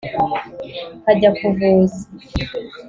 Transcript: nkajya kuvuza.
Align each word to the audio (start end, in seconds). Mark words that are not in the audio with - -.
nkajya 1.01 1.29
kuvuza. 1.37 1.99